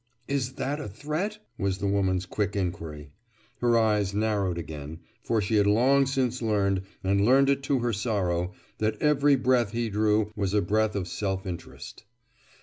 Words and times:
"Is 0.27 0.53
that 0.53 0.79
a 0.81 0.87
threat?" 0.87 1.37
was 1.59 1.77
the 1.77 1.85
woman's 1.85 2.25
quick 2.25 2.55
inquiry. 2.55 3.11
Her 3.59 3.77
eyes 3.77 4.15
narrowed 4.15 4.57
again, 4.57 5.01
for 5.23 5.43
she 5.43 5.57
had 5.57 5.67
long 5.67 6.07
since 6.07 6.41
learned, 6.41 6.81
and 7.03 7.23
learned 7.23 7.51
it 7.51 7.61
to 7.65 7.77
her 7.81 7.93
sorrow, 7.93 8.53
that 8.79 8.99
every 8.99 9.35
breath 9.35 9.73
he 9.73 9.89
drew 9.91 10.31
was 10.35 10.55
a 10.55 10.61
breath 10.63 10.95
of 10.95 11.07
self 11.07 11.45
interest. 11.45 12.05